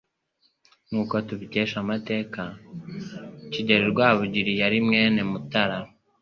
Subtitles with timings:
[0.89, 2.41] Nk' uko tubikesha amateka,
[3.51, 5.77] Kigeli Rwabugili yari mwene Mutara